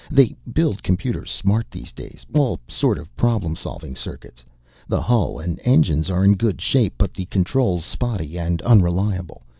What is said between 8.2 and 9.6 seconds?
and unreliable.